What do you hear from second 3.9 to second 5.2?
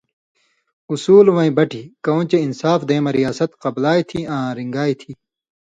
تھی آں رِن٘گائ تھی۔